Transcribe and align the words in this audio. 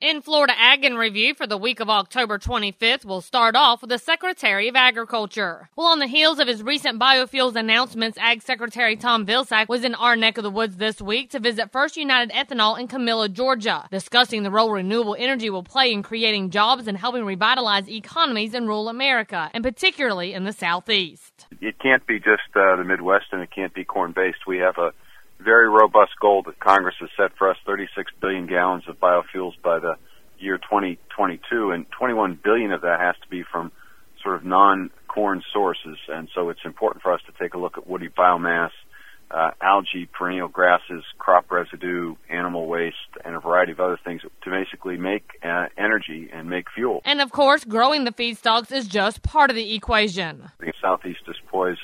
In 0.00 0.22
Florida 0.22 0.54
Ag 0.56 0.84
and 0.84 0.96
Review 0.96 1.34
for 1.34 1.48
the 1.48 1.58
week 1.58 1.80
of 1.80 1.90
October 1.90 2.38
25th, 2.38 3.04
we'll 3.04 3.20
start 3.20 3.56
off 3.56 3.80
with 3.80 3.90
the 3.90 3.98
Secretary 3.98 4.68
of 4.68 4.76
Agriculture. 4.76 5.70
Well, 5.74 5.88
on 5.88 5.98
the 5.98 6.06
heels 6.06 6.38
of 6.38 6.46
his 6.46 6.62
recent 6.62 7.00
biofuels 7.00 7.56
announcements, 7.56 8.16
Ag 8.16 8.40
Secretary 8.42 8.94
Tom 8.94 9.26
Vilsack 9.26 9.68
was 9.68 9.82
in 9.82 9.96
our 9.96 10.14
neck 10.14 10.38
of 10.38 10.44
the 10.44 10.52
woods 10.52 10.76
this 10.76 11.02
week 11.02 11.30
to 11.30 11.40
visit 11.40 11.72
First 11.72 11.96
United 11.96 12.32
Ethanol 12.32 12.78
in 12.78 12.86
Camilla, 12.86 13.28
Georgia, 13.28 13.88
discussing 13.90 14.44
the 14.44 14.52
role 14.52 14.70
renewable 14.70 15.16
energy 15.18 15.50
will 15.50 15.64
play 15.64 15.92
in 15.92 16.04
creating 16.04 16.50
jobs 16.50 16.86
and 16.86 16.96
helping 16.96 17.24
revitalize 17.24 17.88
economies 17.88 18.54
in 18.54 18.68
rural 18.68 18.88
America, 18.88 19.50
and 19.52 19.64
particularly 19.64 20.32
in 20.32 20.44
the 20.44 20.52
Southeast. 20.52 21.48
It 21.60 21.80
can't 21.80 22.06
be 22.06 22.20
just 22.20 22.54
uh, 22.54 22.76
the 22.76 22.84
Midwest 22.86 23.26
and 23.32 23.42
it 23.42 23.50
can't 23.52 23.74
be 23.74 23.82
corn 23.82 24.12
based. 24.12 24.46
We 24.46 24.58
have 24.58 24.78
a 24.78 24.92
very 25.40 25.68
robust 25.68 26.12
goal 26.20 26.42
that 26.46 26.58
Congress 26.58 26.96
has 27.00 27.10
set 27.16 27.36
for 27.36 27.50
us 27.50 27.56
36 27.66 28.12
billion 28.20 28.46
gallons 28.46 28.84
of 28.88 28.98
biofuels 28.98 29.52
by 29.62 29.78
the 29.78 29.94
year 30.38 30.58
2022, 30.58 31.70
and 31.70 31.86
21 31.90 32.38
billion 32.42 32.72
of 32.72 32.82
that 32.82 33.00
has 33.00 33.16
to 33.22 33.28
be 33.28 33.42
from 33.50 33.72
sort 34.22 34.36
of 34.36 34.44
non 34.44 34.90
corn 35.06 35.42
sources. 35.52 35.96
And 36.08 36.28
so 36.34 36.50
it's 36.50 36.60
important 36.64 37.02
for 37.02 37.12
us 37.12 37.20
to 37.26 37.32
take 37.42 37.54
a 37.54 37.58
look 37.58 37.78
at 37.78 37.88
woody 37.88 38.08
biomass, 38.08 38.70
uh, 39.30 39.50
algae, 39.60 40.08
perennial 40.12 40.48
grasses, 40.48 41.04
crop 41.18 41.50
residue, 41.50 42.14
animal 42.28 42.66
waste, 42.66 42.96
and 43.24 43.34
a 43.34 43.40
variety 43.40 43.72
of 43.72 43.80
other 43.80 43.98
things 44.02 44.22
to 44.22 44.50
basically 44.50 44.96
make 44.96 45.38
uh, 45.42 45.66
energy 45.76 46.30
and 46.32 46.48
make 46.48 46.66
fuel. 46.74 47.02
And 47.04 47.20
of 47.20 47.30
course, 47.30 47.64
growing 47.64 48.04
the 48.04 48.12
feedstocks 48.12 48.72
is 48.72 48.86
just 48.86 49.22
part 49.22 49.50
of 49.50 49.56
the 49.56 49.74
equation. 49.74 50.50
The 50.60 50.72
Southeast 50.80 51.20
is 51.28 51.36
poised 51.46 51.80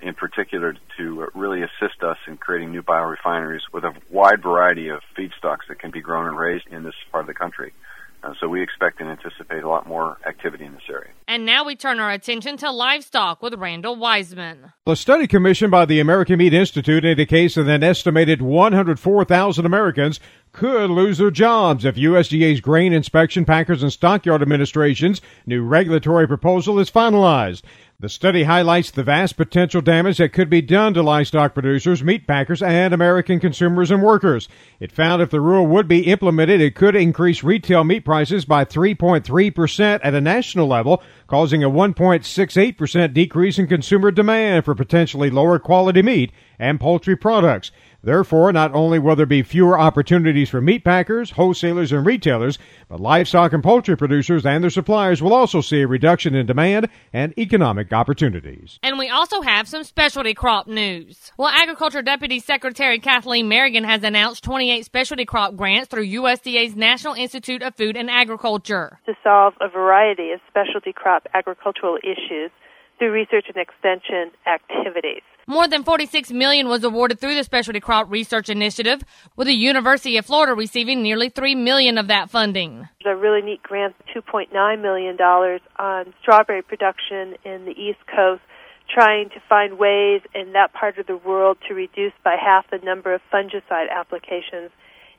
in 0.00 0.14
particular 0.14 0.74
to 0.96 1.28
really 1.34 1.62
assist 1.62 2.02
us 2.02 2.18
in 2.26 2.36
creating 2.36 2.72
new 2.72 2.82
biorefineries 2.82 3.60
with 3.72 3.84
a 3.84 3.92
wide 4.10 4.42
variety 4.42 4.88
of 4.88 5.00
feedstocks 5.16 5.66
that 5.68 5.78
can 5.78 5.90
be 5.90 6.00
grown 6.00 6.26
and 6.26 6.38
raised 6.38 6.66
in 6.68 6.82
this 6.82 6.94
part 7.10 7.22
of 7.22 7.26
the 7.26 7.34
country. 7.34 7.72
Uh, 8.22 8.34
so 8.40 8.48
we 8.48 8.60
expect 8.62 9.00
and 9.00 9.08
anticipate 9.08 9.62
a 9.62 9.68
lot 9.68 9.86
more 9.86 10.18
activity 10.26 10.64
in 10.64 10.72
this 10.72 10.82
area. 10.90 11.10
And 11.28 11.46
now 11.46 11.64
we 11.64 11.76
turn 11.76 12.00
our 12.00 12.10
attention 12.10 12.56
to 12.58 12.70
livestock 12.70 13.42
with 13.42 13.54
Randall 13.54 13.94
Wiseman. 13.94 14.72
A 14.86 14.96
study 14.96 15.28
commissioned 15.28 15.70
by 15.70 15.84
the 15.84 16.00
American 16.00 16.38
Meat 16.38 16.52
Institute 16.52 17.04
indicates 17.04 17.54
that 17.54 17.68
an 17.68 17.84
estimated 17.84 18.42
104,000 18.42 19.64
Americans 19.64 20.18
could 20.52 20.90
lose 20.90 21.18
their 21.18 21.30
jobs 21.30 21.84
if 21.84 21.96
USDA's 21.96 22.60
Grain 22.60 22.92
Inspection, 22.92 23.44
Packers, 23.44 23.82
and 23.82 23.92
Stockyard 23.92 24.42
Administration's 24.42 25.20
new 25.46 25.62
regulatory 25.62 26.26
proposal 26.26 26.78
is 26.78 26.90
finalized. 26.90 27.62
The 28.00 28.08
study 28.08 28.44
highlights 28.44 28.92
the 28.92 29.02
vast 29.02 29.36
potential 29.36 29.80
damage 29.80 30.18
that 30.18 30.32
could 30.32 30.48
be 30.48 30.62
done 30.62 30.94
to 30.94 31.02
livestock 31.02 31.52
producers, 31.52 32.04
meat 32.04 32.28
packers, 32.28 32.62
and 32.62 32.94
American 32.94 33.40
consumers 33.40 33.90
and 33.90 34.04
workers. 34.04 34.48
It 34.78 34.92
found 34.92 35.20
if 35.20 35.30
the 35.30 35.40
rule 35.40 35.66
would 35.66 35.88
be 35.88 36.06
implemented, 36.06 36.60
it 36.60 36.76
could 36.76 36.94
increase 36.94 37.42
retail 37.42 37.82
meat 37.82 38.04
prices 38.04 38.44
by 38.44 38.64
3.3% 38.64 39.98
at 40.00 40.14
a 40.14 40.20
national 40.20 40.68
level, 40.68 41.02
causing 41.26 41.64
a 41.64 41.70
1.68% 41.70 43.12
decrease 43.12 43.58
in 43.58 43.66
consumer 43.66 44.12
demand 44.12 44.64
for 44.64 44.76
potentially 44.76 45.28
lower 45.28 45.58
quality 45.58 46.02
meat 46.02 46.30
and 46.56 46.78
poultry 46.78 47.16
products. 47.16 47.72
Therefore, 48.08 48.54
not 48.54 48.74
only 48.74 48.98
will 48.98 49.16
there 49.16 49.26
be 49.26 49.42
fewer 49.42 49.78
opportunities 49.78 50.48
for 50.48 50.62
meat 50.62 50.82
packers, 50.82 51.32
wholesalers, 51.32 51.92
and 51.92 52.06
retailers, 52.06 52.58
but 52.88 53.00
livestock 53.00 53.52
and 53.52 53.62
poultry 53.62 53.98
producers 53.98 54.46
and 54.46 54.64
their 54.64 54.70
suppliers 54.70 55.20
will 55.20 55.34
also 55.34 55.60
see 55.60 55.82
a 55.82 55.86
reduction 55.86 56.34
in 56.34 56.46
demand 56.46 56.88
and 57.12 57.38
economic 57.38 57.92
opportunities. 57.92 58.78
And 58.82 58.98
we 58.98 59.10
also 59.10 59.42
have 59.42 59.68
some 59.68 59.84
specialty 59.84 60.32
crop 60.32 60.66
news. 60.66 61.32
Well, 61.36 61.50
Agriculture 61.50 62.00
Deputy 62.00 62.40
Secretary 62.40 62.98
Kathleen 62.98 63.46
Merrigan 63.46 63.84
has 63.84 64.02
announced 64.02 64.42
28 64.42 64.86
specialty 64.86 65.26
crop 65.26 65.54
grants 65.54 65.88
through 65.88 66.06
USDA's 66.06 66.74
National 66.74 67.12
Institute 67.12 67.62
of 67.62 67.74
Food 67.74 67.94
and 67.94 68.08
Agriculture 68.08 69.00
to 69.04 69.12
solve 69.22 69.52
a 69.60 69.68
variety 69.68 70.30
of 70.30 70.40
specialty 70.48 70.94
crop 70.94 71.26
agricultural 71.34 71.98
issues 72.02 72.50
through 72.98 73.12
research 73.12 73.46
and 73.48 73.56
extension 73.56 74.30
activities. 74.46 75.22
More 75.46 75.66
than 75.66 75.82
46 75.82 76.30
million 76.30 76.68
was 76.68 76.84
awarded 76.84 77.20
through 77.20 77.34
the 77.34 77.44
Specialty 77.44 77.80
Crop 77.80 78.10
Research 78.10 78.50
Initiative, 78.50 79.02
with 79.34 79.46
the 79.46 79.54
University 79.54 80.18
of 80.18 80.26
Florida 80.26 80.54
receiving 80.54 81.02
nearly 81.02 81.30
3 81.30 81.54
million 81.54 81.96
of 81.96 82.08
that 82.08 82.28
funding. 82.28 82.86
There's 83.02 83.16
a 83.16 83.18
really 83.18 83.40
neat 83.40 83.62
grant, 83.62 83.94
$2.9 84.14 84.82
million 84.82 85.16
on 85.78 86.14
strawberry 86.20 86.60
production 86.60 87.34
in 87.44 87.64
the 87.64 87.72
East 87.72 88.00
Coast, 88.14 88.42
trying 88.92 89.30
to 89.30 89.40
find 89.48 89.78
ways 89.78 90.20
in 90.34 90.52
that 90.52 90.74
part 90.74 90.98
of 90.98 91.06
the 91.06 91.16
world 91.16 91.56
to 91.68 91.74
reduce 91.74 92.12
by 92.24 92.36
half 92.38 92.68
the 92.70 92.78
number 92.84 93.14
of 93.14 93.22
fungicide 93.32 93.90
applications 93.90 94.70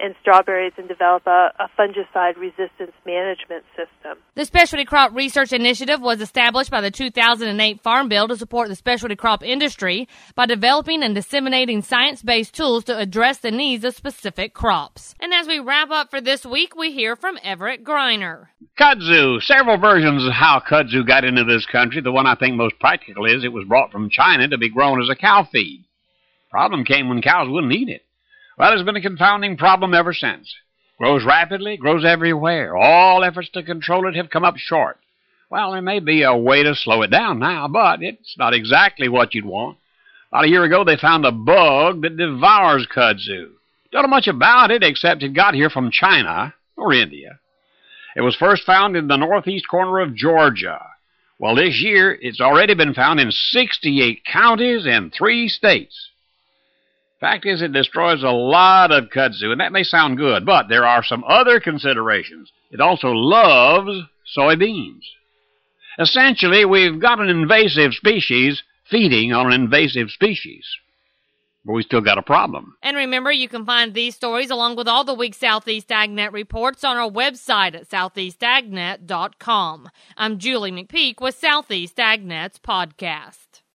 and 0.00 0.14
strawberries 0.20 0.72
and 0.76 0.88
develop 0.88 1.26
a, 1.26 1.52
a, 1.58 1.68
fungicide 1.78 2.36
resistance 2.36 2.92
management 3.04 3.64
system. 3.76 4.18
The 4.34 4.44
Specialty 4.44 4.84
Crop 4.84 5.14
Research 5.14 5.52
Initiative 5.52 6.00
was 6.00 6.20
established 6.20 6.70
by 6.70 6.80
the 6.80 6.90
2008 6.90 7.80
Farm 7.80 8.08
Bill 8.08 8.28
to 8.28 8.36
support 8.36 8.68
the 8.68 8.76
specialty 8.76 9.16
crop 9.16 9.42
industry 9.42 10.08
by 10.34 10.46
developing 10.46 11.02
and 11.02 11.14
disseminating 11.14 11.82
science-based 11.82 12.54
tools 12.54 12.84
to 12.84 12.96
address 12.96 13.38
the 13.38 13.50
needs 13.50 13.84
of 13.84 13.94
specific 13.94 14.54
crops. 14.54 15.14
And 15.20 15.34
as 15.34 15.46
we 15.46 15.58
wrap 15.58 15.90
up 15.90 16.10
for 16.10 16.20
this 16.20 16.46
week, 16.46 16.76
we 16.76 16.92
hear 16.92 17.16
from 17.16 17.38
Everett 17.42 17.84
Griner. 17.84 18.46
Kudzu. 18.78 19.42
Several 19.42 19.78
versions 19.78 20.24
of 20.24 20.32
how 20.32 20.60
kudzu 20.68 21.06
got 21.06 21.24
into 21.24 21.44
this 21.44 21.66
country. 21.66 22.00
The 22.00 22.12
one 22.12 22.26
I 22.26 22.36
think 22.36 22.54
most 22.54 22.78
practical 22.78 23.26
is 23.26 23.44
it 23.44 23.52
was 23.52 23.66
brought 23.66 23.90
from 23.90 24.10
China 24.10 24.48
to 24.48 24.58
be 24.58 24.70
grown 24.70 25.02
as 25.02 25.08
a 25.08 25.16
cow 25.16 25.46
feed. 25.50 25.84
Problem 26.50 26.84
came 26.84 27.08
when 27.08 27.20
cows 27.20 27.48
wouldn't 27.48 27.72
eat 27.72 27.88
it. 27.88 28.02
Well, 28.58 28.72
it's 28.72 28.82
been 28.82 28.96
a 28.96 29.00
confounding 29.00 29.56
problem 29.56 29.94
ever 29.94 30.12
since. 30.12 30.52
Grows 30.98 31.24
rapidly, 31.24 31.76
grows 31.76 32.04
everywhere. 32.04 32.76
All 32.76 33.22
efforts 33.22 33.48
to 33.50 33.62
control 33.62 34.08
it 34.08 34.16
have 34.16 34.30
come 34.30 34.44
up 34.44 34.56
short. 34.56 34.98
Well, 35.48 35.70
there 35.70 35.80
may 35.80 36.00
be 36.00 36.24
a 36.24 36.36
way 36.36 36.64
to 36.64 36.74
slow 36.74 37.02
it 37.02 37.10
down 37.12 37.38
now, 37.38 37.68
but 37.68 38.02
it's 38.02 38.34
not 38.36 38.54
exactly 38.54 39.08
what 39.08 39.32
you'd 39.32 39.44
want. 39.44 39.78
About 40.32 40.46
a 40.46 40.48
year 40.48 40.64
ago, 40.64 40.82
they 40.82 40.96
found 40.96 41.24
a 41.24 41.30
bug 41.30 42.02
that 42.02 42.16
devours 42.16 42.84
kudzu. 42.92 43.50
Don't 43.92 44.02
know 44.02 44.08
much 44.08 44.26
about 44.26 44.72
it, 44.72 44.82
except 44.82 45.22
it 45.22 45.34
got 45.34 45.54
here 45.54 45.70
from 45.70 45.92
China 45.92 46.52
or 46.76 46.92
India. 46.92 47.38
It 48.16 48.22
was 48.22 48.34
first 48.34 48.64
found 48.64 48.96
in 48.96 49.06
the 49.06 49.16
northeast 49.16 49.68
corner 49.70 50.00
of 50.00 50.16
Georgia. 50.16 50.84
Well, 51.38 51.54
this 51.54 51.80
year, 51.80 52.18
it's 52.20 52.40
already 52.40 52.74
been 52.74 52.92
found 52.92 53.20
in 53.20 53.30
68 53.30 54.24
counties 54.24 54.84
and 54.84 55.14
three 55.16 55.46
states. 55.46 56.07
Fact 57.20 57.46
is, 57.46 57.62
it 57.62 57.72
destroys 57.72 58.22
a 58.22 58.30
lot 58.30 58.92
of 58.92 59.10
kudzu, 59.10 59.50
and 59.50 59.60
that 59.60 59.72
may 59.72 59.82
sound 59.82 60.18
good, 60.18 60.46
but 60.46 60.68
there 60.68 60.86
are 60.86 61.02
some 61.02 61.24
other 61.24 61.58
considerations. 61.58 62.52
It 62.70 62.80
also 62.80 63.08
loves 63.08 64.02
soybeans. 64.36 65.00
Essentially, 65.98 66.64
we've 66.64 67.00
got 67.00 67.18
an 67.18 67.28
invasive 67.28 67.94
species 67.94 68.62
feeding 68.88 69.32
on 69.32 69.46
an 69.46 69.52
invasive 69.52 70.10
species. 70.10 70.64
But 71.64 71.72
we 71.72 71.82
still 71.82 72.00
got 72.00 72.18
a 72.18 72.22
problem. 72.22 72.76
And 72.82 72.96
remember, 72.96 73.32
you 73.32 73.48
can 73.48 73.66
find 73.66 73.92
these 73.92 74.14
stories 74.14 74.50
along 74.50 74.76
with 74.76 74.86
all 74.86 75.02
the 75.02 75.12
week's 75.12 75.38
Southeast 75.38 75.88
AgNet 75.88 76.32
reports 76.32 76.84
on 76.84 76.96
our 76.96 77.10
website 77.10 77.74
at 77.74 77.90
southeastagnet.com. 77.90 79.90
I'm 80.16 80.38
Julie 80.38 80.70
McPeak 80.70 81.20
with 81.20 81.34
Southeast 81.34 81.96
AgNet's 81.96 82.60
podcast. 82.60 83.62